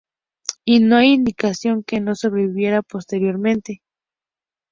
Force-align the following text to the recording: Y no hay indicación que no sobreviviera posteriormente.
Y 0.65 0.79
no 0.79 0.95
hay 0.95 1.09
indicación 1.11 1.83
que 1.83 1.99
no 2.01 2.15
sobreviviera 2.15 2.81
posteriormente. 2.81 3.83